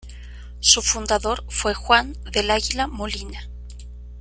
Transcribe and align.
Su 0.61 0.81
fundador 0.81 1.43
fue 1.47 1.75
Juan 1.75 2.15
del 2.31 2.49
Águila 2.49 2.87
Molina. 2.87 3.47